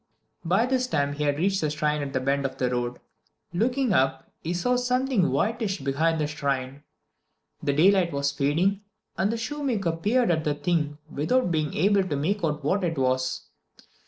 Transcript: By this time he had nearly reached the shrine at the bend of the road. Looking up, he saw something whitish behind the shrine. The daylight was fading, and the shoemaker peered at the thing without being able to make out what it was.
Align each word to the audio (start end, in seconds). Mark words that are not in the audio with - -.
By 0.43 0.65
this 0.65 0.87
time 0.87 1.13
he 1.13 1.25
had 1.25 1.33
nearly 1.35 1.43
reached 1.49 1.61
the 1.61 1.69
shrine 1.69 2.01
at 2.01 2.11
the 2.11 2.19
bend 2.19 2.43
of 2.43 2.57
the 2.57 2.71
road. 2.71 2.97
Looking 3.53 3.93
up, 3.93 4.31
he 4.39 4.51
saw 4.51 4.75
something 4.75 5.29
whitish 5.29 5.77
behind 5.81 6.19
the 6.19 6.25
shrine. 6.25 6.81
The 7.61 7.73
daylight 7.73 8.11
was 8.11 8.31
fading, 8.31 8.81
and 9.15 9.31
the 9.31 9.37
shoemaker 9.37 9.91
peered 9.91 10.31
at 10.31 10.43
the 10.43 10.55
thing 10.55 10.97
without 11.11 11.51
being 11.51 11.75
able 11.75 12.03
to 12.03 12.15
make 12.15 12.43
out 12.43 12.63
what 12.63 12.83
it 12.83 12.97
was. 12.97 13.45